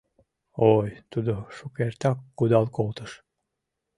[0.75, 3.11] —Ой, тудо шукертак кудал колтыш.